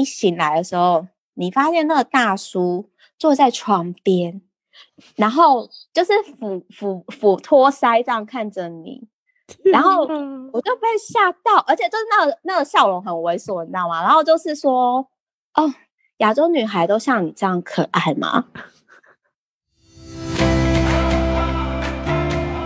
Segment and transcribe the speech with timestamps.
[0.00, 4.40] 你醒来的时候，你发现那个大叔坐在床边，
[5.14, 9.06] 然后就是俯俯俯托腮这样看着你，
[9.62, 10.04] 然后
[10.52, 14.02] 我就被吓到，而且就是那个那个笑容很猥琐，你知道吗？
[14.02, 15.06] 然后就是说，
[15.52, 15.70] 哦，
[16.16, 18.46] 亚洲女孩都像你这样可爱吗？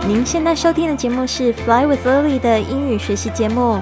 [0.07, 3.81] 您现在收听的节目是《Fly with Lily》的英语学习节目。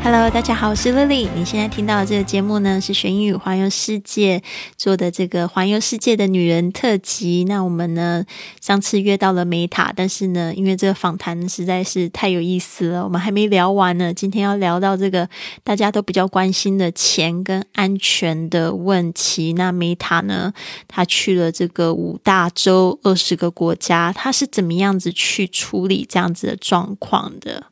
[0.00, 1.28] Hello，大家好，我是 Lily。
[1.34, 4.42] 你现在听到的这个节目呢，是学英语环游世界
[4.76, 7.44] 做的这个环游世界的女人特辑。
[7.46, 8.24] 那我们呢，
[8.58, 14.14] 上次约到了梅塔，但是呢，因为这个访谈实在是太有意思了，我们还没聊完呢。
[14.14, 15.28] 今天要聊到这个
[15.62, 19.52] 大家都比较关心的钱跟安全的问题。
[19.54, 20.54] 那梅塔呢，
[20.86, 27.66] 她去了这个五大洲二十个国家，她是怎么样子去处理这样子的状况的？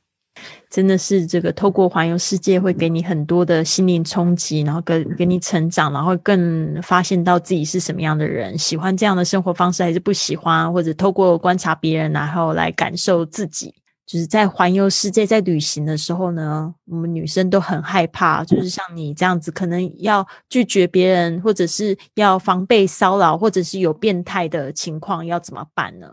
[0.68, 13.74] 真的是这个透过环游世界会给你很多的心灵冲击，然后跟给你成长，然后更发现到自己是什么样的人，喜欢这样的生活方式还是不喜欢，或者透过观察别人，然后来感受自己。
[14.06, 26.08] 就是在环游世界在旅行的时候呢，我们女生都很害怕，就是像你这样子，可能要拒绝别人，或者是要防备骚扰，或者是有变态的情况，要怎么办呢？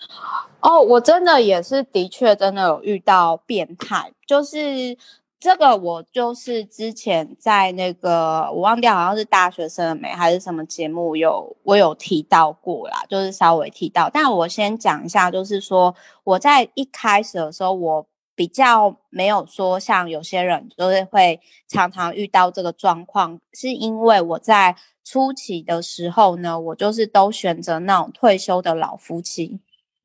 [0.62, 4.96] 哦，我真的也是，的确真的有遇到变态，就是
[5.38, 15.94] 这个，我就是之前在那个我忘掉，好像是大学生没还是什么节目有我有提到过啦，就是稍微提到，但我先讲一下，就是说
[16.24, 29.58] 我在一开始的时候，我比较没有说像有些人就是会常常遇到这个状况，是因为我在初期的时候呢，我就是都选择那种退休的老夫妻。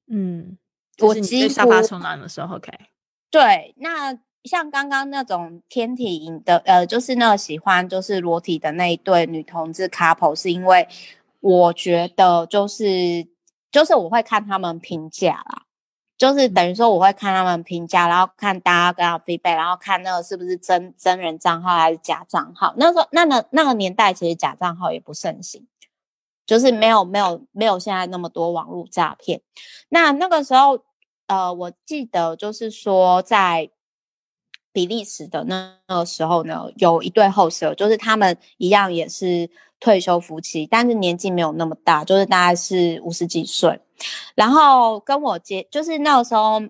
[0.07, 0.57] 嗯，
[0.99, 2.71] 我几乎沙发冲浪的时候，OK。
[3.31, 10.87] 对，那像刚刚那种天体营的，呃，就是那个喜欢就是裸体的那一对女同志 couple，是因为
[11.39, 13.27] 我觉得就是
[13.71, 15.63] 就是我会看他们评价啦，
[16.17, 22.73] 就是等于说我会看他们评价，然后看大家跟他 feedback，然后看那个是不是真真人账号还是假账号。
[22.77, 25.67] 那时候那个那个年代其实假账号也不盛行。
[26.45, 29.41] 就是没有没有没有现在那么多网络诈骗，
[29.89, 30.83] 那那个时候，
[31.27, 33.69] 呃，我记得就是说在
[34.71, 43.79] 比利时的那个时候呢，有一对后舍，就是他们一样也是退休夫妻，但是年纪没有那么大，就是大概是五十几岁，
[44.35, 46.61] 然后跟我接，就是那个时候。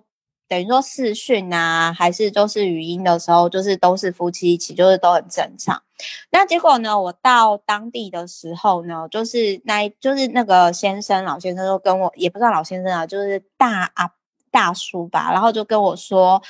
[0.47, 5.81] 等于说视讯啊，还是就是语音的时候，就是都是夫妻一起，就是都很正常。
[6.29, 14.11] 那结果呢，我到当地的时候呢，就是那，就是那个先生老先生就跟我，也不算老先生啊，就是大啊
[14.51, 16.41] 大叔吧，然后就跟我说，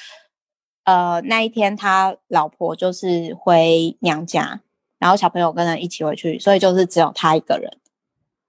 [0.83, 4.61] 呃，那一天他老婆就是回娘家，
[4.99, 7.77] 然后小朋友跟人一起回去，所以就是只有他一个人。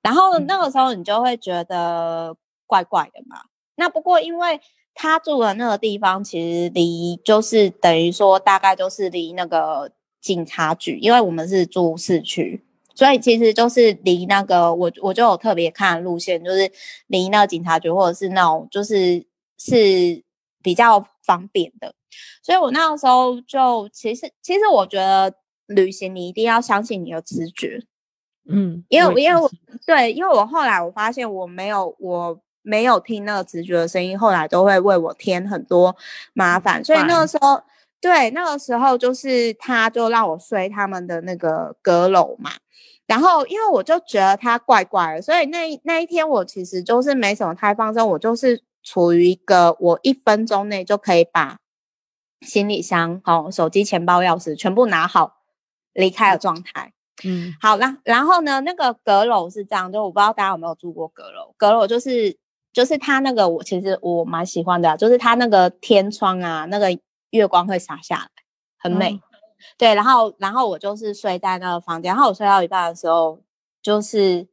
[0.02, 2.36] 然后那个时候你就会觉得
[2.66, 3.42] 怪怪的嘛。
[3.74, 4.60] 那不过因为。
[4.98, 9.92] 他住的那个地方其实离，就是等于说大概就是离那个
[10.26, 12.60] 警察局，因为我们是住市区，
[12.96, 16.68] 所以其实就是离那个我我就有特别看路线，就是
[17.06, 19.24] 离那个警察局或者是那种就是
[19.56, 20.20] 是
[20.60, 21.94] 比较方便的，
[22.42, 25.32] 所以我那个时候就其实其实我觉得
[25.66, 27.80] 旅行你一定要相信你的直觉，
[28.48, 29.48] 嗯，因为因为我
[29.86, 32.40] 对，因为我后来我发现我没有我。
[32.68, 35.94] 没有听那个直觉的声音，后来都会为我添很多
[36.32, 37.62] 麻烦，所以那个时候，
[38.06, 42.52] 对那个时候就是他就让我睡他们的那个阁楼嘛，
[43.04, 51.58] 然后因为我就觉得他怪怪的，所以那那一天我其实就是没什么太放松，我就是处于一个我一分钟内就可以把
[52.42, 55.38] 行李箱、好手机、钱包、钥匙全部拿好
[55.92, 56.92] 离开的状态。
[57.24, 62.38] 嗯，好了，然后呢，那个阁楼是这样，就我不知道大家有没有住过阁楼，阁楼就是。
[62.76, 66.88] 就是它那个，我其实我蛮喜欢的，就是它那个天窗啊，那个
[67.30, 68.30] 月光会洒下来，
[68.78, 69.20] 很美。
[69.78, 73.40] 对，然后然后我就是睡在那个房间，然后我睡到一半的时候，
[73.82, 74.46] 就是，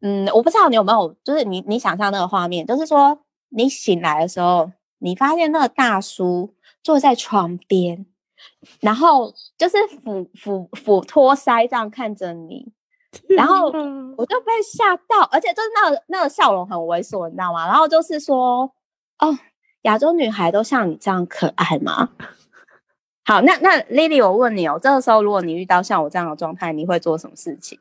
[0.00, 3.18] 嗯，我不知道你有没有，就是你你想象那个画面，就是说
[3.48, 8.06] 你醒来的时候，你发现那个大叔坐在床边，
[8.80, 12.72] 然后就是俯俯俯托腮这样看着你。
[13.30, 13.68] 然后
[14.18, 17.66] 我就被吓到，而且就是那个那个笑容很猥琐，你知道吗？
[17.66, 18.70] 然后就是说，
[19.18, 19.38] 哦，
[19.86, 22.10] 亚洲女孩都像你这样可爱吗？
[23.24, 27.78] 好，那那 Lily，我问你哦，这个时候如果你遇到像我这样的状态，你会做什么事情？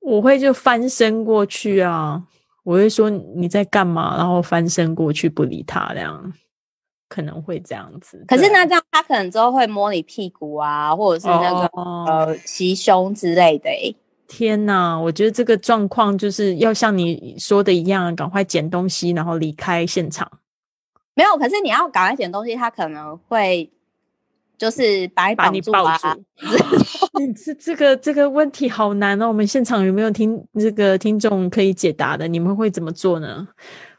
[0.00, 2.22] 我会就翻身过去啊，
[2.64, 6.32] 我会说你在干嘛，然后翻身过去不理他，这样
[7.08, 8.24] 可能会这样子。
[8.26, 11.66] 可是那这样他可能之后会摸你屁股啊，或者是那个
[12.10, 13.70] 呃袭胸之类的。
[14.26, 20.30] 天哪，我觉得这个状况就是要像你说的一样，赶快捡东西，然后离开现场。
[21.14, 23.70] 没有，可是你要赶快捡东西，他可能会。
[24.58, 26.06] 就是把你把你抱住，
[27.44, 29.26] 这这个这个问题好难哦。
[29.26, 32.28] 我们现场有没有听这个听众可以解答的？
[32.28, 33.48] 你们会怎么做呢？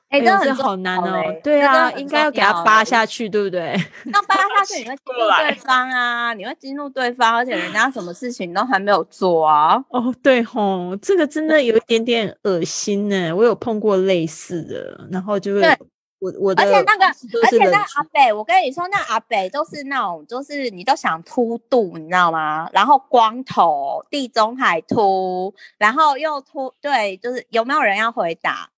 [0.08, 1.22] 哎，这好难哦。
[1.44, 3.76] 对啊，应该要给他扒下去，对不对？
[4.06, 9.84] 那扒下去你会激怒 对方啊，你会激怒对方，而且人家什么事情都还没有做啊。
[9.90, 13.36] 哦，对吼，这个真的有一点点恶心呢。
[13.36, 15.78] 我有碰过类似的，然后就会。
[16.24, 22.70] 我我而且那个，而且那阿北，我跟你说，那阿北都是那种，就是你都想秃度，你知道吗？
[22.72, 28.70] 然后光头，地中海秃，然后又秃，对，就是有没有人要回答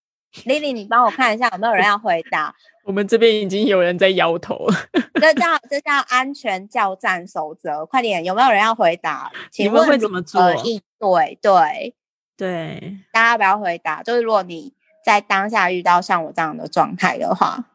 [0.45, 2.55] ？Lily，你帮我看一下有没有人要回答？
[2.83, 4.75] 我们这边已经有人在摇头了。
[5.21, 9.31] 这叫这叫安全教战守则，快点，有没有人要回答？
[9.51, 10.41] 请问会怎么做？
[10.41, 11.93] 对对
[12.35, 14.73] 对，大家不要回答，就是如果你。
[15.05, 17.65] 在当下遇到像我这样的状态的话，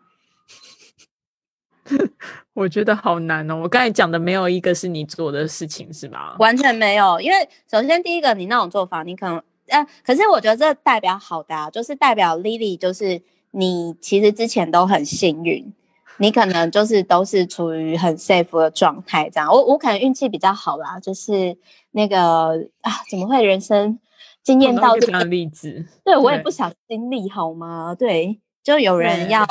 [2.54, 3.54] 我觉得好难哦。
[3.62, 6.34] 我刚才讲的没有一个是你做的事情，是吗？
[6.40, 13.22] 完全没有，因为首先第一个，你那种做法，你可能呃，可是我觉得这代表好的啊，就是代表 Lily，就是
[13.52, 15.72] 你其实之前都很幸运，
[16.16, 19.48] 你可能就是都是处于很 safe 的状态，这样。
[19.48, 21.56] 我我可能运气比较好啦，就是
[21.92, 24.00] 那个啊，怎么会人生？
[24.42, 27.94] 经验到这个例子，对我也不想经历好吗？
[27.94, 29.46] 对，就有人要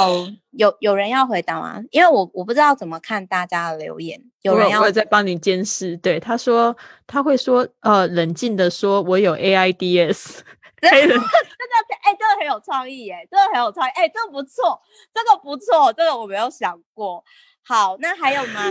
[0.52, 1.82] 有有人要回答吗？
[1.92, 5.96] 因为我我不知道怎么看大家的留言，有人要在帮你监视。
[5.98, 6.76] 对，他说
[7.08, 10.40] 他会说呃，冷静的说，我有 AIDS。
[10.82, 11.24] 真的，这个
[12.04, 14.80] 哎，这个很有创意耶，这个很有创意，哎，这个不错，
[15.14, 17.22] 这个不错，这个我没有想过。
[17.66, 18.62] 好，那还有吗？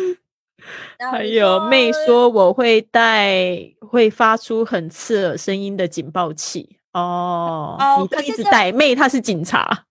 [1.13, 3.37] 还有妹说我会带
[3.81, 9.85] 会发出很刺耳声音的警报器哦，你都一直带妹，她是警察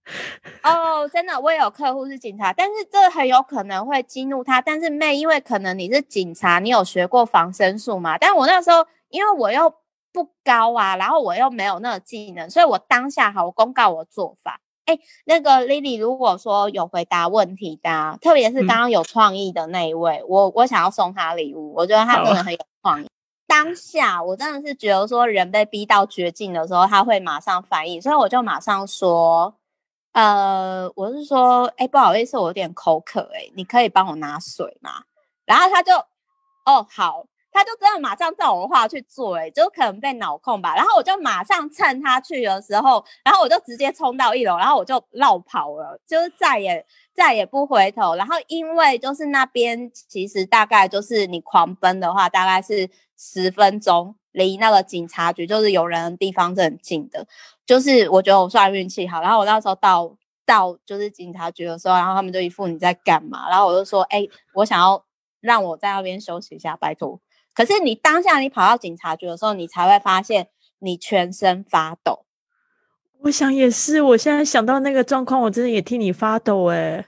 [0.63, 4.61] 哦，真的，我也有客户是警察，但是这很有可能会激怒他。
[4.61, 8.17] 但是妹，因为可能你是警察，你有学过防身术嘛？
[8.17, 9.73] 但我那时候因为我又
[10.11, 14.59] 不高啊，然后我又没有那个技能，所以我当下好，我公告我做法。
[14.87, 23.07] 哎，那个 Lily，如果说有回答问题的，特别是刚刚有创意的那一位，我我想要送他礼物，我觉得他真的很有创意。
[23.45, 29.53] 当下我真的是觉得说，人被逼到绝境的时候，他会马上反应，所以我就马上说，
[30.13, 35.03] 呃，我是说，哎，不好意思，我有点口渴，哎，你可以帮我拿水吗？
[35.45, 35.93] 然后他就，
[36.65, 37.25] 哦，好。
[37.57, 40.75] 他就真的马上照我的话去做，哎，就可能被脑控吧。
[40.75, 48.13] 然后我就马上趁他去的时候，然后我就直接冲到一楼，然后我就绕跑了，就是再也再也不回头。
[48.15, 52.87] 然后因为就是那边其实大概就是你狂奔的话，大概是
[53.17, 57.25] 十分钟，离那个警察局就是有人的地方是很近的。
[57.65, 60.15] 就是我觉得我算运气好，然后我那时候到
[60.45, 63.49] 到就是警察局的时候，然后他们就一副你在干嘛？
[63.49, 65.03] 然后我就说，哎，我想要
[65.41, 67.19] 让我在那边休息一下，拜托。
[67.57, 72.23] 可是你当下你跑到警察局的时候，你才会发现你全身发抖。
[73.21, 77.07] 我想也是，我现在想到那个状况，我真的也替你发抖哎。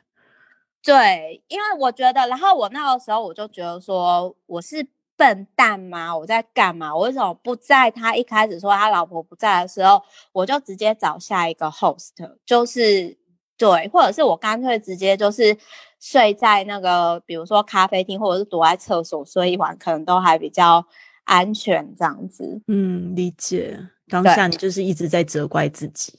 [0.82, 6.18] 对，因为我觉得，然后我那个时候我就觉得说，我是笨蛋吗？
[6.18, 6.96] 我在干嘛？
[6.96, 10.02] 我为什么不在他一开始说他老婆不在的时候，
[10.32, 12.14] 我就直接找下一个 host，
[12.44, 13.19] 就是
[13.60, 15.56] 对，或者是我干脆直接就是。
[16.02, 20.86] 睡在那个，比如说咖啡厅，或者是躲在厕所睡一晚，可能都还比较
[21.26, 22.62] 安全这样子。
[22.68, 23.78] 嗯，理解。
[24.08, 26.14] 当下你就是一直在责怪自己。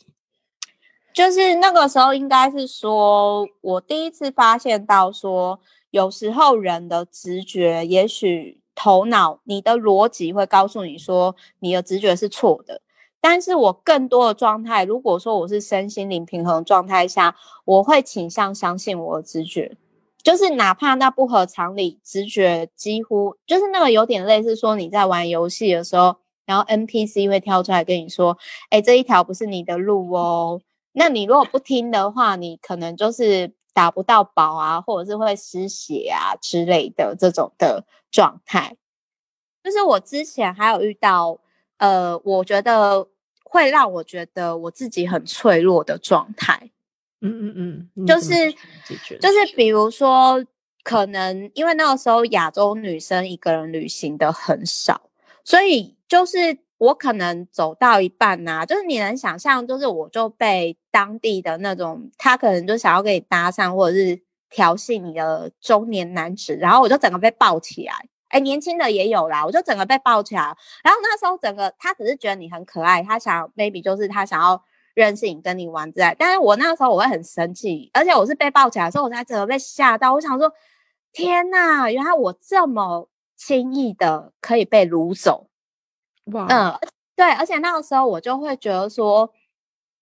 [1.15, 5.59] 就是那个时候，应该是说我第一次发现到说，
[5.93, 12.83] 有时候人的直觉，也许头脑你的逻辑会告诉你说，你的直觉是错的。
[13.23, 17.37] 但是我更多的状态，如果说我是身心灵平衡状态下，
[17.67, 19.77] 我会倾向相信我的直觉，
[20.23, 28.39] 就是哪怕那不合常理，直觉几乎就是那个有点类似说你在玩游戏的时候，然后 NPC 会跳出来跟你说，
[28.71, 30.63] 哎，这一条不是你的路哦，
[30.93, 38.77] 那你如果不听的话，你可能就是打不到宝啊，或者是会失血啊之类的这种的状态。
[39.63, 41.39] 就是我之前还有遇到。
[41.81, 43.09] 呃，我觉得
[43.43, 46.71] 会让我觉得我自己很脆弱的状态，
[47.21, 48.29] 嗯嗯嗯，就是
[49.19, 50.45] 就是比如说，
[50.85, 55.01] 可能因为那个时候亚洲女生一个人旅行的很少，
[55.43, 64.21] 所以就是我可能走到一半呐，就是你能想象，就是我就被当地的那种他可能就想要给你搭讪或者是
[64.51, 68.07] 调戏你的中年男子，然后我就整个被抱起来。
[68.31, 70.43] 哎，年轻的也有啦，我就整个被抱起来，
[70.83, 74.63] 然后那时候整个他只是觉得你很可爱，他想 maybe 就是他想要
[74.95, 76.17] 认识你，跟你玩之类。
[76.19, 80.15] 但是我那个时候我会很生气，而且我是被抱起来的时候，我才整个被吓到。
[80.15, 80.53] 我想说，
[81.13, 85.49] 天呐，原来我这么轻易的可以被掳走，
[86.33, 86.79] 哇，嗯，
[87.17, 89.33] 对，而且那个时候我就会觉得说。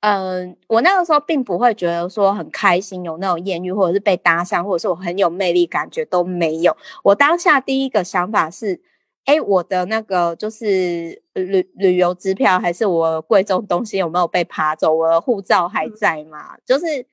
[0.03, 6.77] 嗯，我那个时候并不会觉得说很开心，有那种艳遇，或者是被搭讪，或者是我很有魅力，感觉都没有。
[7.03, 8.81] 我当下第一个想法是，
[9.25, 14.95] 哎，我的那个就是旅旅游支票，还是我贵重东西有没有被扒走？
[14.95, 16.57] 我的护照还在吗？
[16.65, 17.05] 就是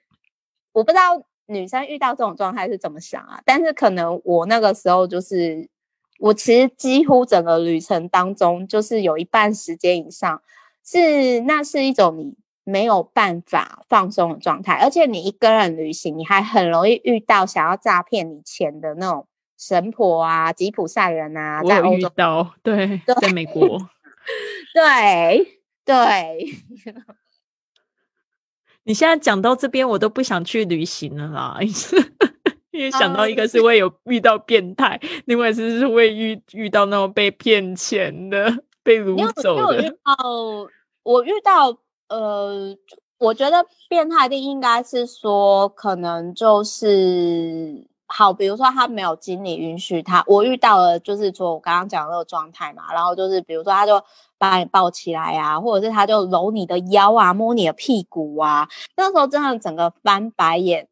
[0.72, 3.42] 我不知道女生遇到这种状态是怎么想啊。
[3.44, 5.68] 但是可能我那个时候就是，
[6.20, 10.40] 我其实几乎整个旅程当中，就是有一半时间以上
[10.86, 12.36] 是那是一种你。
[12.66, 21.62] 没有办法放松的状态，而且你一个人旅行，你还很容易遇到想要诈骗你钱的那种神婆啊、吉普赛人啊。
[21.64, 23.78] 在欧洲，对，在美国，
[24.74, 26.50] 对 对。
[28.84, 31.60] 你现在讲到这边，我都不想去旅行了啦，
[32.72, 39.96] 因为想到一个是会有遇到变态，另外是是会遇遇到那种被骗钱的、被掳走的。
[40.04, 40.68] 哦，
[41.04, 41.78] 我遇到。
[42.10, 42.78] 呃，
[43.18, 54.00] 我觉得变态的应该是说，可能就是好，比如说他没有经理允许他，我遇到了就是说我刚刚讲的那个状态嘛，然后就是比如说他就
[54.38, 60.88] 把你抱起来啊，或者是他就揉你的腰啊，摸你的屁股啊，那时候真的整个翻白眼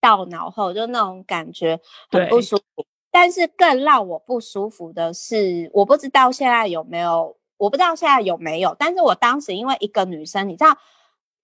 [0.00, 1.78] 到脑后，就那种感觉
[2.10, 2.84] 很不舒服。
[3.12, 7.37] 但是更让我不舒服的是，我不知道现在有没有。
[7.58, 10.78] 我不知道现在有没有，但是我当时因为一个女生，你知道，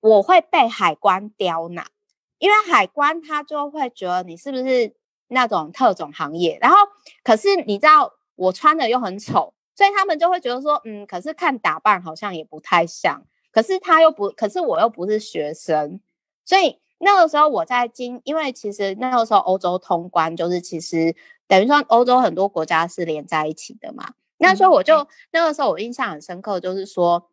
[0.00, 1.86] 我会被海关刁难，
[2.38, 4.94] 因为海关他就会觉得你是不是
[5.28, 6.76] 那种特种行业，然后
[7.22, 16.00] 可是你知道我穿的又很丑，所以他们就会觉得说，嗯，可是看打扮好像也不太像，可是他又不，可是我又不是学生，
[16.44, 21.16] 所以那个时候我在经，因为其实那个时候欧洲通关就是其实
[21.48, 24.14] 等于说欧洲很多国家是连在一起的嘛。
[24.44, 27.30] 那时候我就那个时候我印象很深刻，就是说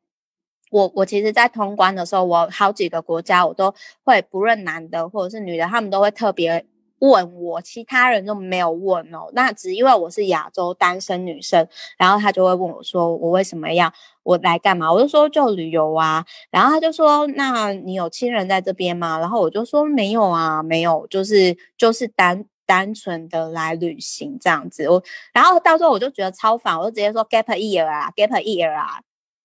[0.72, 6.66] 我我其实，在通关的时候，我好几个国家我都会不论男的或者是女的，他们都会特别
[7.00, 9.30] 问我，其他人都没有问哦。
[9.34, 13.92] 那只因为我是亚洲单身女生，然后他就会问我说，我为什么要
[14.24, 14.92] 我来干嘛？
[14.94, 16.26] 我就说就旅游啊。
[16.50, 19.20] 然后他就说，那你有亲人在这边吗？
[19.20, 22.46] 然后我就说没有啊，没有，就是就是单。
[22.72, 29.02] 单纯的来旅行这样子，我然后到时候我就觉得超烦，我就直接说 gap year 啊，gap year 啊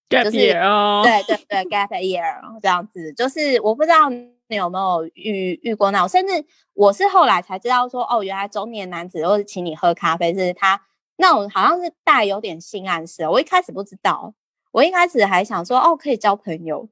[0.08, 1.20] ，gap year 哦，对。
[1.26, 10.80] 对对，gap year 这样子，就是我不知道你有没有遇遇过那种，甚至我是后来才知道说，哦，原来中年男子或是请你喝咖啡是他
[11.16, 14.34] 那种好像是带有点性暗示，我一开始不知道，
[14.70, 16.88] 我一开始还想说，哦，可以交朋友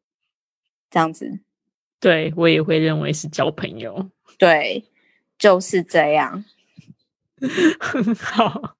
[0.90, 1.38] 这样子，
[2.00, 4.84] 对我也会认为是交朋友，对。
[5.38, 6.44] 就是这样，
[8.20, 8.74] 好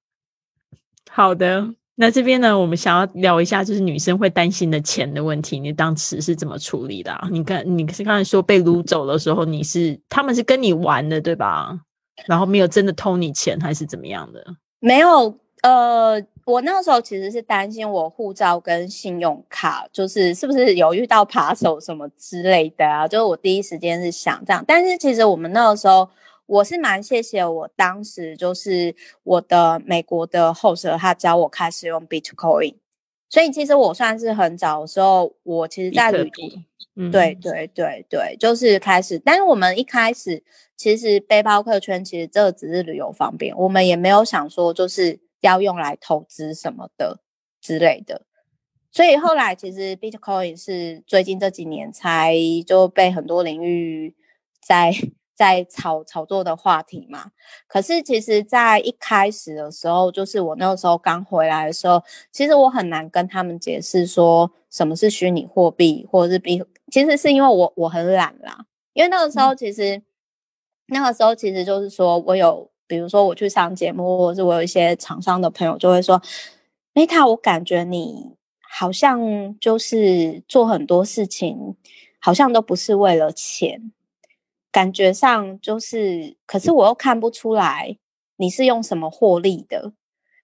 [1.09, 1.73] 好的。
[1.97, 5.57] 那这边呢，我们想要聊一下，就是女生会担心的钱的问题。
[5.57, 7.17] 你当时是怎么处理的？
[7.31, 11.79] 你刚你是刚才说被掳走的时候，你是他们是跟你玩的，对吧？
[12.27, 14.45] 然后没有真的偷你钱，还是怎么样的？
[14.79, 15.39] 没有。
[15.61, 23.07] 呃，我那个时候其实是担心我护照跟信用卡，就是是不是有遇到扒手什么之类的啊？
[23.07, 26.09] 就是我第一时间是想这样，但是其实我们那个时候。
[26.47, 32.75] 我是蛮谢谢我当时就是我的美国的 host，他教我开始用 Bitcoin，
[33.29, 39.17] 所以其实我算是很早的时候，我其实在旅途，对对对对，就是开始。
[39.17, 40.43] 但是我们一开始
[40.77, 47.21] 其实背包客圈其实这只是旅游方便，我们也没有想说就是要用来投资什么的
[47.59, 48.21] 之类的。
[48.91, 52.35] 所以后来其实 Bitcoin 是最近这几年才
[52.67, 54.15] 就被很多领域
[54.61, 54.93] 在。
[55.35, 57.31] 在炒炒作的话题嘛，
[57.67, 62.01] 可是其实，在一开始的时候，就是我那个时候刚回来的时候，
[62.31, 70.01] 其实我很难跟他们解释说什么是虚拟货币，或者是比，其实是因为我我很懒啦，因为那个时候其实
[70.87, 76.21] 那个时候其实就是说我有，比如说我去上节目，或者是我有一些厂商的朋友就会说
[76.93, 81.75] ，Meta，我感觉你好像就是做很多事情，
[82.19, 83.91] 好像都不是为了钱。
[84.75, 87.97] 感觉上就是，可是我又看不出来
[88.35, 89.93] 你是用什么获利的。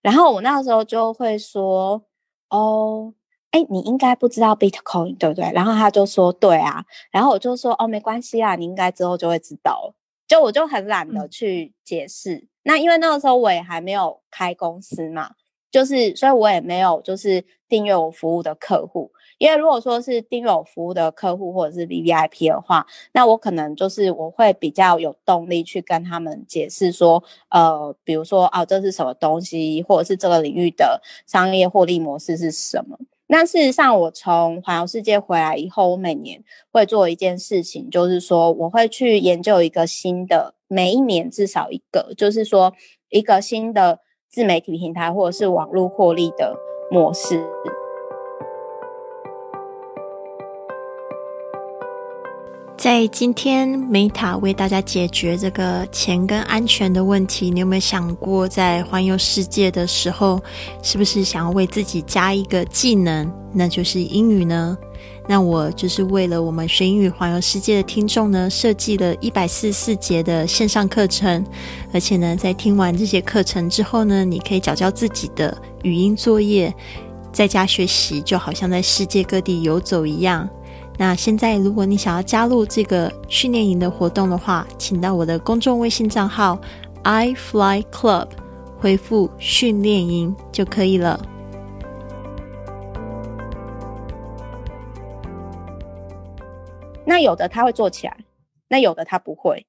[0.01, 2.01] 然后我那时候就会说，
[2.49, 3.13] 哦，
[3.49, 5.51] 哎，你应该不知道 Bitcoin 对不对？
[5.51, 6.85] 然后他就说，对啊。
[7.11, 9.93] 然后我就说，哦，没关系啊，你应该之后就会知道。
[10.29, 12.47] 就我就很懒得去解释。
[12.63, 15.31] 那因为那个时候我也还没有开公司嘛，
[15.69, 19.11] 就是所以我也没有就是订阅我服务的客户。
[19.41, 32.99] 因为如果说是订阅服务的客户或者是 V V I P 的话，那我可能就是我会比较有动力去跟他们解释说，呃，比如说哦，这是什么东西，或者是这个领域的商业获利模式是什么。
[33.25, 42.71] 那事实上，我从环游世界回来以后，我每年会做一件事情，就是说我会去研究一个新的，每一年至少一个，就是说
[43.09, 46.55] 一个新的自媒体平台或者是网络获利的
[46.91, 47.43] 模式。
[52.81, 60.41] 在今天，Meta 为大家解决这个钱跟安全的问题，你有没有想过，在环游世界的时候，
[60.81, 64.75] 是不是想要为自己加一个技能，那就是英语呢？
[65.27, 71.45] 那我就是为了我们学英语环游世界的听众呢，设计了一百四十四节的线上课程，
[71.93, 76.73] 而且呢，在听完这些课程之后呢，你可以找教自己的语音作业，
[77.31, 80.49] 在家学习，就好像在世界各地游走一样。
[81.01, 86.61] 那现在，如果你想要加入这个训练营的活动的话，请到我的公众微信账号
[87.01, 88.27] i fly club
[88.77, 91.19] 回复训练营就可以了。
[97.03, 98.15] 那有的他会做起来，
[98.67, 99.65] 那有的他不会。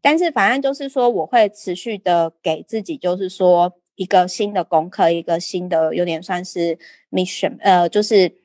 [0.00, 6.78] 但是反正就是说，我会持续的给自己，就是说一个新的功课，一个新的有点算是
[7.10, 8.40] mission，呃，就是。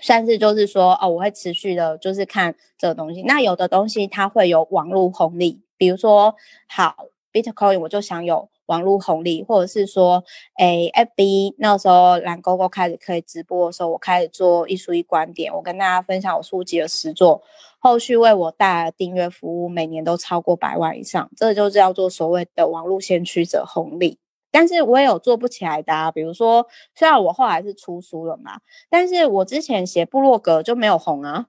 [0.00, 3.22] 算是就是说哦，我会持续的，就是看这个东西。
[3.22, 6.34] 那有的东西它会有网络红利，比如说
[6.68, 6.96] 好
[7.32, 10.22] Bitcoin，我就想有网络红利，或者是说，
[10.58, 17.42] 诶 FB 那时候蓝勾勾开始可以直播的时候，我开始做一书一观点，我跟大家分享我书籍的实作，
[17.78, 24.18] 后续为我带来订阅服务，每年都超过百万以上，这就叫做所谓的网络先驱者红利。
[24.50, 31.46] 但是我也有做不起来的啊，比如说，虽然我后来是出书了嘛，但是我之前写部落格就没有红啊。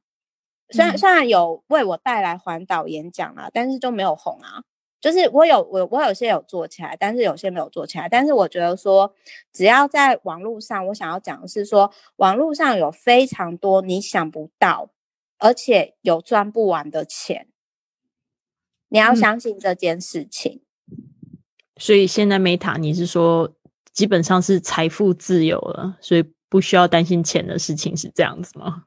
[0.72, 4.64] 虽然虽然有为我带来环岛演讲啊，但是就没有红啊。
[5.02, 8.10] 就是我有我我有些有做起来，但是有些没有做起来。
[8.10, 9.16] 但是我觉得说，
[9.54, 14.90] 只要在网络上，我想要讲的是说，网络上有非常多你想不到，
[15.38, 17.48] 而且有赚不完的钱，
[18.90, 20.62] 你要相信这件事情。
[21.80, 23.50] 所以现在 Meta，你是说
[23.94, 28.84] 基本上是财富自由了，所以不需要担心钱的事情，是这样子吗？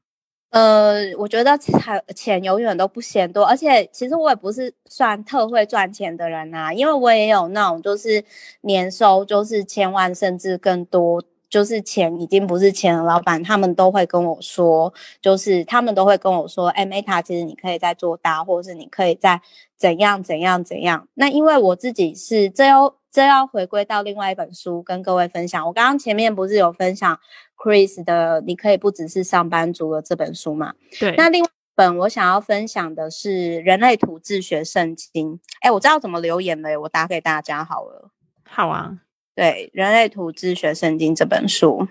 [0.50, 8.22] 呃，我觉得财钱永远都不嫌多，而且其实我也不是算特会赚钱的人呐，因为我也有那种就是
[8.60, 11.24] 年收就是千万甚至更多。
[11.52, 19.38] 就是钱已经不是钱的，老板他们都会跟我说，就是他们都会跟我说，哎，Meta，其实你可以再做大，或者是你可以再
[19.76, 21.06] 怎样怎样怎样。
[21.12, 25.66] 那因为我自己是这要这要回归到另外一本书跟各位分享。
[25.66, 27.20] 我刚刚前面不是有分享
[27.58, 30.72] Chris 的《你可以不只是上班族》的这本书嘛？
[30.98, 31.14] 对。
[31.16, 33.28] 那另外一本我想要分享的是
[33.62, 35.34] 《人类图自学圣经》。
[35.60, 38.08] 哎，我知道怎么留言了，我打给大家好了。
[38.48, 38.96] 好啊。
[39.34, 41.88] 对《人类图自学圣经》这本书，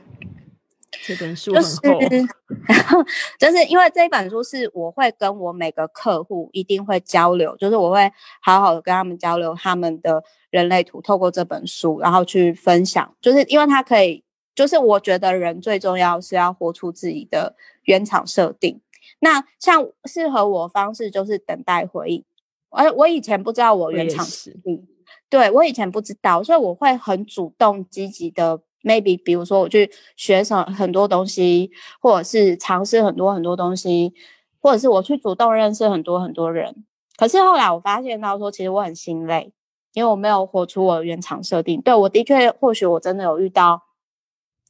[1.05, 3.03] 这本书很厚，
[3.39, 14.23] 就是因为这一本书是我会跟我每个客户一定会交流，就是我会好好的跟他们交流他们的人类图，透过这本书，然后去分享，就是因为它可以，
[14.53, 18.79] 就是我觉得人最重要是要活出自己的原厂设定。
[19.19, 22.23] 那像适合我方式就是等待回应，
[22.69, 24.87] 而我以前不知道我原厂设定。
[25.29, 31.71] 对我以前不知道，所以我会很主动积极的，maybe 比如说我去学什很多东西，
[32.01, 34.13] 或者是尝试很多很多东西，
[34.59, 36.83] 或者是我去主动认识很多很多人。
[37.17, 39.53] 可是后来我发现到说，其实我很心累，
[39.93, 41.81] 因为我没有活出我的原厂设定。
[41.81, 43.83] 对我的确，或许我真的有遇到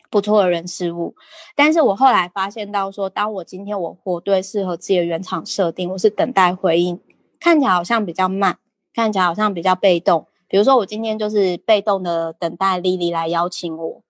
[0.10, 1.16] 不错的人事物，
[1.56, 7.00] 但是我后来发现到说，当我今天我活对适合自己的原厂设定，我是等待回应，
[7.40, 8.60] 看起来好像比较慢，
[8.94, 10.28] 看起来好像比较被动。
[10.52, 14.04] 比如说，我今天就是被动的等待丽丽来邀请我，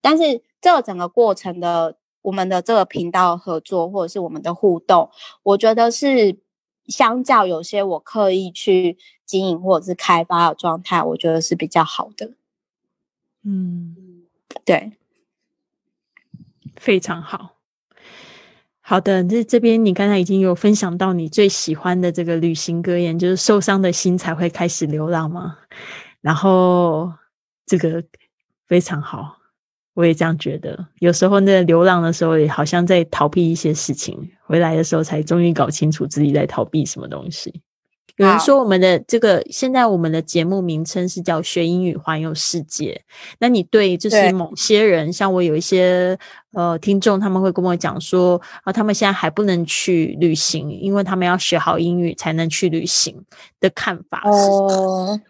[0.00, 5.10] 但是这整个过程的我们的这个频道合作或者是我们的互动，
[5.42, 6.38] 我觉得是
[6.86, 12.30] 相较有些我刻意去经营或者是开发的状态，我觉得是比较好的。
[13.44, 14.22] 嗯，
[14.64, 14.92] 对，
[16.76, 17.56] 非常好。
[18.80, 25.58] 好的，这这边你刚才已经有分享到你最喜欢的这个旅行格言，就是受伤的心才会开始流浪吗？
[26.20, 27.12] 然后
[27.66, 28.02] 这个
[28.66, 29.38] 非常好，
[29.94, 30.86] 我也这样觉得。
[31.00, 37.60] 有时候那流浪的时候，也好像在逃避一些事情，回来的时候才终于搞清楚自己在逃避什么东西。
[38.16, 43.02] 有人说我们的这个现在我们的节目名称是叫学英语环游世界。
[43.38, 46.16] 那你对就是某些人，像我有一些
[46.52, 53.24] 呃听众，他们会跟我讲说啊，他们现在还不能去旅行，因为他们要学好英语才能去旅行
[53.60, 55.20] 的看法是。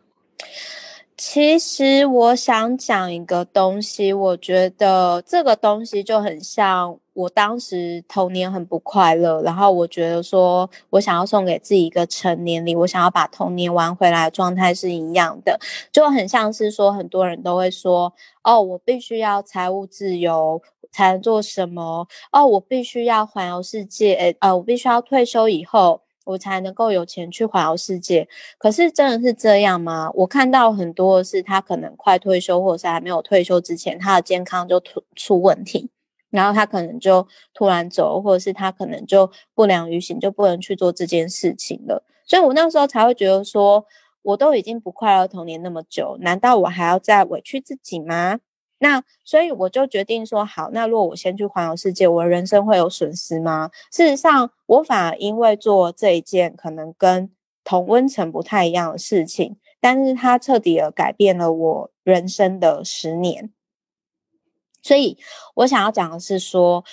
[1.16, 15.56] 其实我想讲一个东西，我觉得这个东西就很像我当时童年很不快乐，然后我觉得说我想要送给自己一个成年礼，我想要把童年玩回来状态是一样的，
[15.92, 26.00] 就很像是说很多人都会说，哦，我必须要财务自由才能做什么，哦，我必须要环游世界，呃，我必须要退休以后。
[26.24, 30.10] 我才能够有钱去环游世界，可是真的是这样吗？
[30.14, 35.90] 我看到很多是他可能快退休，或者是还没有退休之前，他的健康就出出问题，
[36.30, 42.04] 然后他可能就突然走，或者是他可能就不良于行，就不能去做这件事情了。
[42.24, 43.84] 所以我那时候才会觉得说，
[44.22, 48.38] 我都已经不快乐童年那么久，难道我还要再委屈自己吗？
[48.82, 53.70] 那所以我就决定说好，那如果我先去环游世界，我的人生会有损失吗？
[53.92, 57.30] 事实上，我反而因为做这一件可能跟
[57.62, 63.52] 同温层不太一样的事情，但是它彻底的改变了我人生的十年。
[64.82, 65.16] 所以
[65.54, 66.84] 我想要讲的是说，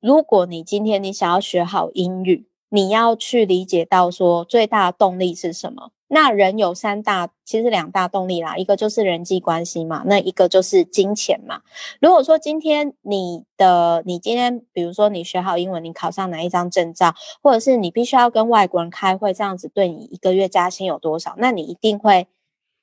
[0.00, 5.90] 如果你今天你想要学好英语，你要去理解到说最大的动力是什么。
[6.10, 11.60] 那人有三大，其实两大动力啦，一个就是人际关系嘛，那一个就是金钱嘛。
[12.00, 21.34] 如果说今天你的，你今天比如说你学好英文，你考上哪一张证照，或者是你必须要跟外国人开会，这样子对你一个月加薪有多少？
[21.36, 22.26] 那你一定会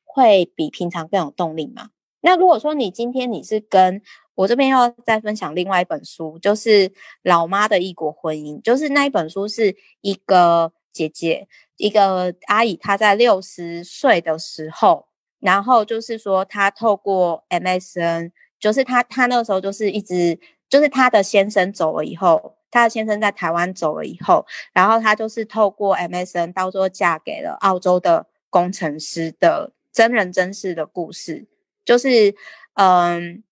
[0.03, 1.89] 会比平常更有动力嘛。
[2.21, 4.03] 那如果说你今天你是跟
[4.35, 6.89] 我这边要再分享另外一本书，就是
[7.23, 11.47] 《老妈的异国婚姻》，就是那一本书是一个姐姐。
[11.77, 15.07] 一个阿姨，她在六十岁的时候，
[15.41, 31.45] 然后就是说，她透过 MSN，就是她她那个时候就是一直，就是她的先生走了以后，她的先生在台湾走了以后，然后她就是透过 MSN，到最后嫁给了澳洲的工程师的真人真事的故事，
[31.83, 32.33] 就是
[32.75, 33.43] 嗯，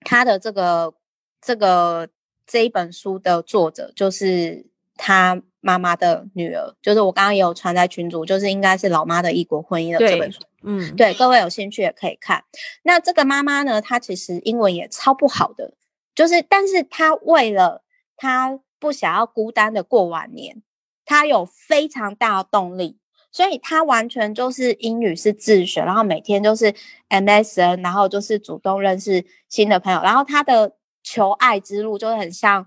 [0.00, 0.94] 她的这个
[1.40, 2.08] 这个
[2.46, 5.42] 这一本书的作者就是他。
[5.60, 10.40] 妈妈的女儿，就是我刚刚也有传在群组，就是应该是老妈的异国婚姻的这本书。
[10.62, 12.44] 嗯，对，各位有兴趣也可以看。
[12.84, 15.74] 那这个妈妈呢，她其实英文也超不好的，
[16.14, 17.82] 就是，但是她为了
[18.16, 20.62] 她不想要孤单的过晚年，
[21.04, 22.97] 她有非常大的动力，
[23.30, 26.74] 所以他完全就是英语是自学，然后每天就是
[27.08, 32.66] MSN，然后就是主动认识新的朋友，然后他的求爱之路就很像。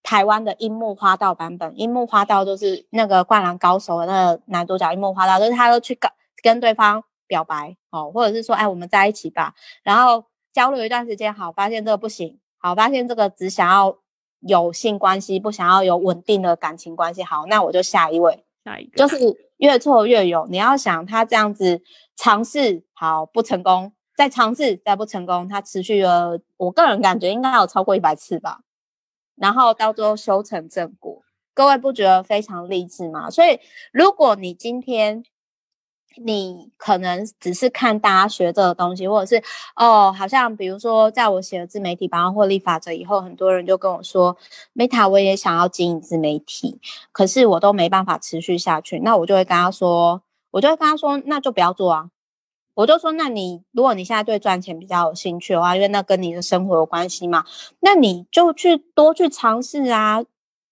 [0.00, 6.10] 台湾的樱木花道版本，樱木花道就是那个灌篮高手的那个男主角樱木花道，就是他都去跟
[6.42, 9.54] 跟对方表白哦，或者是说，哎，我们在一起吧。
[9.82, 13.98] 然后交流一段时间，好，发现这个不行，好，发现这个只想要
[14.40, 18.46] 有性关系，不想要有稳定的感情关系，好，那我就下一位，
[18.96, 19.16] 就是
[19.58, 20.46] 越挫越勇。
[20.50, 21.82] 你要想他这样子
[22.16, 28.60] 尝试，好不成功，再尝试，再不成功，他持续了，我个人感觉应该有超过一百次吧。
[29.36, 31.22] 然后到最后修成正果，
[31.54, 33.30] 各位不觉得非常励志吗？
[33.30, 33.60] 所以，
[33.92, 35.22] 如果你今天
[36.24, 39.42] 你可能只是看大家学这个东西，或者是
[39.76, 44.36] 哦，好像比如说，在我写了自媒体百万获利法则以后，很多人就跟我说
[44.74, 46.80] ，Meta 我也想要经营自媒体，
[47.12, 48.98] 可是我都没办法持续下去。
[49.00, 52.10] 那我就会跟他说，我就会跟他说，那就不要做啊。
[52.74, 57.44] 我就说，那你如果你现在对赚钱比较有兴趣的话，因为那跟你的生活有关系嘛，
[57.80, 60.22] 那你就去多去尝试啊，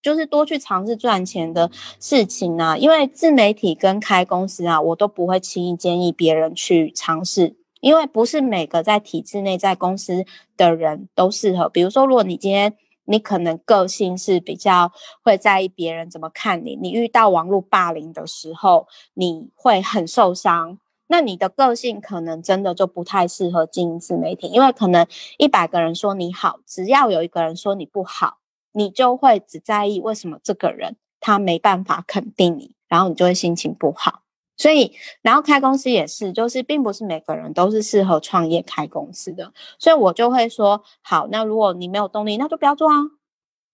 [0.03, 2.77] 就是多去尝试赚钱的事情啊。
[2.77, 10.25] 因为自媒体跟开公司啊，我都不会轻易建议别人去尝试，因为不是每个在体制内在公司
[10.57, 11.69] 的人都适合。
[11.69, 14.91] 比如说，如果你今天你可能个性是比较
[15.23, 20.79] 会在意别人怎么看你，你遇到网络霸凌的时候，你会很受伤。
[21.09, 25.07] 那你的个性可能真的就不太适合经营自媒体，因为可能
[25.39, 28.39] 一百个人说你好，只要有一个人说你不好，
[28.77, 34.23] 你就会只在意为什么这个人他没办法肯定你，然后你就会心情不好。
[34.59, 42.95] 所以，然后开公司也是，就是并不是每个人都是适合创业开公司的，所以我就会说，好，那如果你没有动力，那就不要做啊。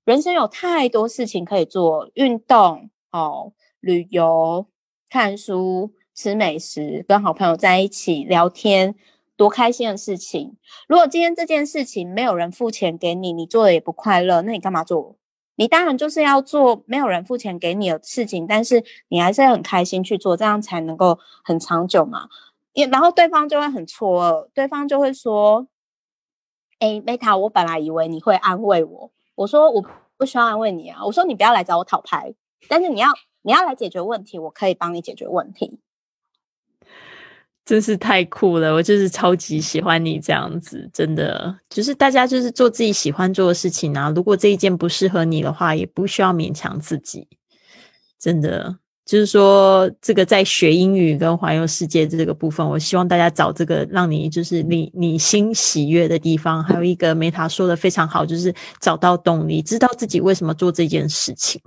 [0.05, 4.67] 人生有太多事情可以做，运动哦，旅游、
[5.09, 8.97] 看书、吃美食、跟好朋友在一起聊天，
[9.37, 10.57] 多开心的事情。
[10.89, 15.17] 如果今天这件事情没有人付钱给你，你做的也不快乐，那你干嘛做？
[15.57, 22.29] 你当然就是要做没有人付钱给你的事情，但是你还是很开心去做，这样才能够很长久嘛。
[22.73, 25.69] 也然后对方就会很错愕，对方就会说
[26.81, 29.85] ：“哎，Meta，我本来以为你会安慰我。”我说我
[30.17, 32.33] 不需要安慰你啊，我说你不要来找我讨牌，
[32.69, 33.09] 但是你要
[33.43, 35.79] 你要来解决问题，我可以帮你解决问题。
[37.65, 44.13] 真是太酷了，我就是超级喜欢你这样子，真的就是大家就是做自己喜欢做的事情啊。
[44.15, 47.29] 如果这一件不适合你的话，也不需要勉强自己，
[48.19, 48.79] 真的。
[49.05, 56.63] 就是说，这个在学英语跟环游世界这个部分，我希望大家找这个让你就是你你心喜悦的地方。
[56.63, 61.61] 还有一个 Meta 说的非常好，就是找到动力，知道自己为什么做这件事情。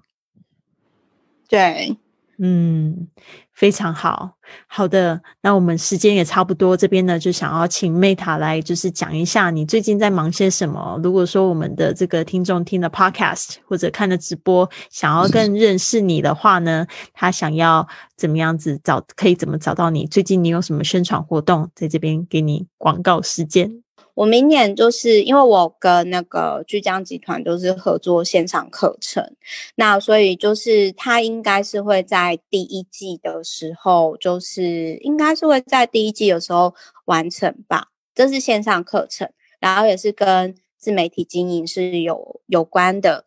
[1.50, 1.98] 对，
[2.40, 3.08] 嗯。
[3.56, 4.34] 非常好，
[4.68, 11.00] 好的，那我们时间也差不多，这边呢就想要请 Meta 来，就是讲一下你最近在忙些什么。
[11.02, 20.06] 如果说我们的这个听众听了 Podcast 或者看了直播，想要更认识你的话呢，他想要怎么样子找，可以怎么找到你？
[20.06, 21.72] 最近你有什么宣传活动？
[21.74, 23.85] 在这边给你广告时间。
[24.16, 29.36] 我明年就是因为我跟那个巨江集团都是合作线上课程，
[29.76, 36.74] 那所以就是他应该是会在第一季的时候，就是应该是会在第一季的时候
[37.06, 37.90] 完成吧。
[38.16, 43.26] 这是线上课程，然后也是跟自媒体经营是有有关的。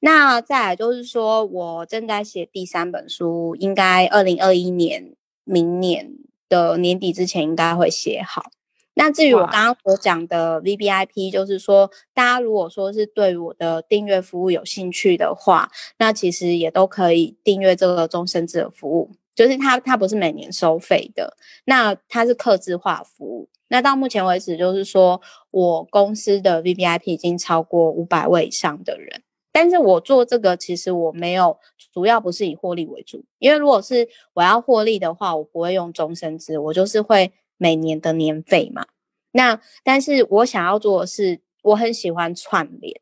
[0.00, 6.10] 那再来就是说我正在写第三本书，应该二零二一年明年
[6.48, 8.50] 的年底之前应该会写好。
[8.96, 23.48] 那至于我刚刚所讲的 V B I P，就是说，大家如果说是对我的订阅服务有兴趣的话，那其实也都可以订阅这个终身制的服务，就是它它不是每年收费的，那它是客制化服务。
[23.66, 31.58] 那到目前为止，就是说我公司的 V V I P 已经超过五百位以上的人，但是我做这个其实我没有
[31.92, 37.32] 主要不是以获利为主，因为如果是我要获利的话，我不会用终身制，我就是会。
[37.56, 38.86] 每年的年费嘛，
[39.32, 43.00] 那但是我想要做的是，我很喜欢串联，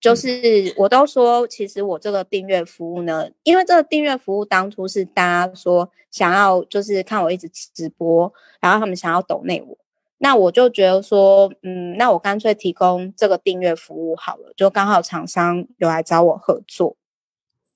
[0.00, 9.78] 就是我都说，其实我这个订阅服务呢，因为这个订阅服务当初是大家说想要，就是看我一直直播，然后他们想要抖内我，
[10.18, 16.96] 那我就觉得说，嗯，那我干脆提供这个订阅服务好了，就刚好厂商有来找我合作。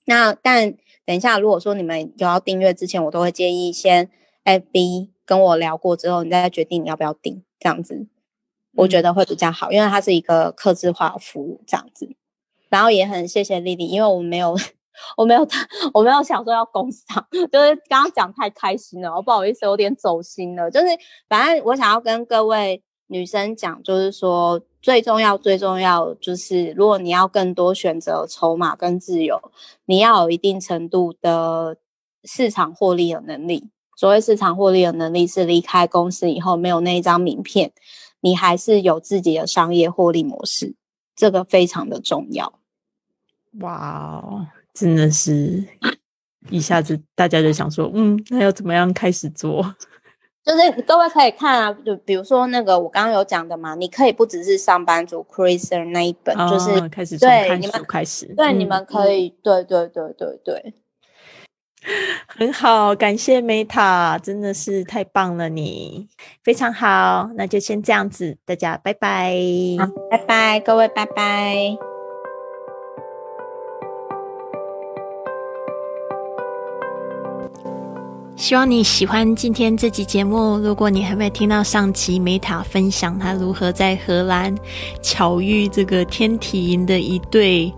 [0.06, 0.74] 那但
[1.06, 4.10] 等一下，如果说你们有要订阅之前，我都会建议先
[4.44, 5.13] FB。
[5.26, 8.06] 跟我聊过之后，你再决定你要不要订，这样子，
[8.76, 12.14] 我觉得会比较好，因为它是一个客制化服务，这样子。
[12.68, 14.56] 然后也很谢谢丽丽，因为我没有，
[15.16, 15.46] 我没有，
[15.94, 20.70] 我没有想说要攻上，就是刚刚讲太开心了，我不好意思，有点走心了。
[20.70, 20.86] 就是
[21.28, 29.40] 反正我想要跟各位女生讲，就是说最重要、最重要就是，如果你要更多选择筹码跟自由，
[29.84, 31.76] 你要有一定程度的
[32.24, 33.70] 市场获利的能力。
[34.04, 37.72] 所谓市场获利的能力，是离开公司以后没有那一张名片，
[38.20, 40.74] 你还是有自己的商业获利模式，
[41.16, 42.60] 这个非常的重要。
[43.60, 45.64] 哇哦，真的是
[46.50, 49.74] 一下子大家就想说，嗯，那要怎么样开始做？
[50.44, 60.74] 就是各位可以看啊，就比如说那个我刚刚有讲的嘛，你可以不只是上班族，Chriser 那一本，就是开始对你们开始，对你们可以，对对对对对。
[62.26, 66.08] 很好，感谢 Meta，真的是太棒了，你
[66.42, 69.34] 非常好，那就先这样子，大家拜拜，
[70.10, 71.76] 拜拜，各位拜拜。
[78.36, 80.58] 希望你喜欢今天这集节目。
[80.58, 84.54] 如果你还没听到上集 Meta 分享他如何在荷兰
[85.00, 87.72] 巧遇这个天体营的一对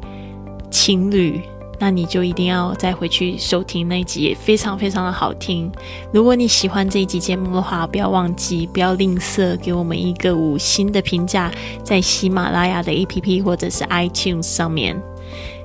[0.71, 1.41] 情侣。
[1.79, 5.71] 那你就一定要再回去收听那一集，也非常非常的好听。
[6.13, 11.51] 如果你喜欢这一集节目的话，不要忘记，不要吝啬，给我们一个五星的评价，
[11.83, 15.01] 在喜马拉雅的 APP 或者是 iTunes 上面。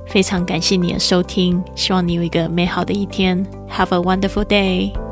[0.08, 3.46] 非常感谢你的收听，希望你有一个美好的一天。
[3.70, 5.11] Have a wonderful day。